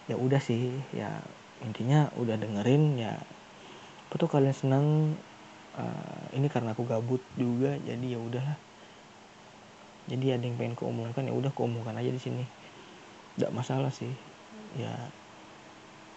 ya 0.09 0.15
udah 0.17 0.41
sih 0.41 0.73
ya 0.93 1.21
intinya 1.61 2.09
udah 2.17 2.37
dengerin 2.37 2.97
ya 2.97 3.13
tuh 4.09 4.25
kalian 4.25 4.55
senang 4.57 4.87
uh, 5.77 6.23
ini 6.33 6.49
karena 6.49 6.73
aku 6.73 6.83
gabut 6.83 7.21
juga 7.37 7.77
jadi 7.85 8.17
ya 8.17 8.19
udahlah 8.19 8.57
jadi 10.09 10.41
ada 10.41 10.43
yang 10.49 10.57
pengen 10.57 10.73
kuomongkan 10.73 11.29
ya 11.29 11.33
udah 11.37 11.53
kuomongkan 11.53 11.93
aja 11.93 12.09
di 12.09 12.17
sini. 12.17 12.43
Nggak 13.37 13.53
masalah 13.53 13.93
sih. 13.93 14.09
Ya 14.73 15.13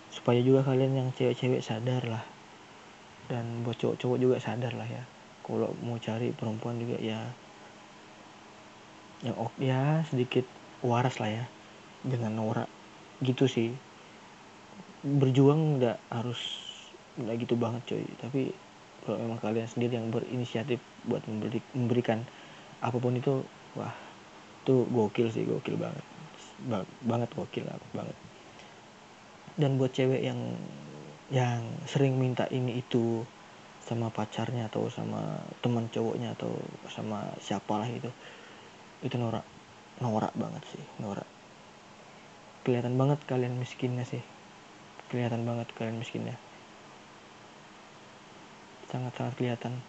supaya 0.08 0.40
juga 0.40 0.64
kalian 0.64 0.96
yang 0.96 1.08
cewek-cewek 1.12 1.60
sadar 1.60 2.00
lah. 2.08 2.24
Dan 3.28 3.60
buat 3.68 3.76
cowok-cowok 3.76 4.16
juga 4.16 4.36
sadar 4.40 4.72
lah 4.72 4.88
ya. 4.88 5.04
Kalau 5.44 5.76
mau 5.84 6.00
cari 6.00 6.32
perempuan 6.32 6.80
juga 6.80 6.96
ya 6.96 7.20
yang 9.22 9.36
ya 9.60 10.02
sedikit 10.08 10.48
waras 10.80 11.20
lah 11.20 11.28
ya. 11.28 11.44
Dengan 12.00 12.40
norak. 12.40 12.72
Gitu 13.20 13.44
sih. 13.44 13.76
Berjuang 15.04 15.76
nggak 15.76 16.00
harus 16.08 16.40
nggak 17.20 17.44
gitu 17.44 17.60
banget 17.60 17.84
coy. 17.92 18.04
Tapi 18.24 18.40
kalau 19.04 19.20
memang 19.20 19.36
kalian 19.42 19.68
sendiri 19.68 20.00
yang 20.00 20.08
berinisiatif 20.08 20.80
buat 21.04 21.20
memberi, 21.28 21.60
memberikan 21.76 22.24
apa 22.78 22.96
pun 22.98 23.18
itu 23.18 23.42
wah 23.78 23.94
itu 24.62 24.86
gokil 24.88 25.28
sih 25.32 25.42
gokil 25.42 25.76
banget. 25.76 26.04
Ba 26.68 26.86
banget 27.02 27.30
gokil 27.34 27.66
banget. 27.92 28.16
Dan 29.58 29.76
buat 29.76 29.92
cewek 29.92 30.22
yang 30.22 30.38
yang 31.32 31.64
sering 31.88 32.20
minta 32.20 32.44
ini 32.52 32.84
itu 32.84 33.24
sama 33.82 34.12
pacarnya 34.14 34.70
atau 34.70 34.86
sama 34.92 35.42
teman 35.58 35.90
cowoknya 35.90 36.38
atau 36.38 36.54
sama 36.86 37.34
siapalah 37.42 37.90
itu 37.90 38.08
itu 39.02 39.18
norak 39.18 39.42
norak 39.98 40.30
banget 40.38 40.62
sih 40.70 40.84
norak. 41.02 41.26
Kelihatan 42.62 42.94
banget 42.94 43.18
kalian 43.26 43.58
miskinnya 43.58 44.06
sih. 44.06 44.22
Kelihatan 45.10 45.42
banget 45.42 45.66
kalian 45.74 45.98
miskinnya. 45.98 46.38
Sangat 48.86 49.18
sangat 49.18 49.34
kelihatan 49.34 49.82